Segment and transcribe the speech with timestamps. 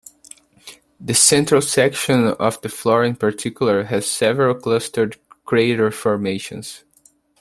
[0.99, 6.83] The central section of the floor in particular has several clustered crater formations.